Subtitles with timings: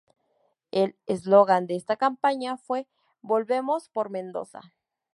[0.71, 2.87] El slogan de esta campaña fue
[3.21, 4.73] "Volvemos por Mendoza".